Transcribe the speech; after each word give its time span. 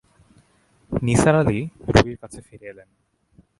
নিসার 0.91 1.35
আলি 1.41 1.59
রোগীর 1.93 2.17
কাছে 2.21 2.39
ফিরে 2.47 2.65
এলেন। 2.71 2.89